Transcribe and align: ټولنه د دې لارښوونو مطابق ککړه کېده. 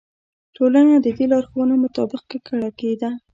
ټولنه 0.55 0.93
د 1.01 1.07
دې 1.17 1.25
لارښوونو 1.31 1.73
مطابق 1.83 2.21
ککړه 2.31 2.69
کېده. 2.79 3.09